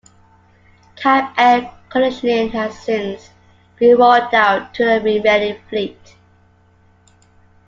[0.95, 3.29] Cab air conditioning has since
[3.75, 6.15] been rolled out to the remaining fleet.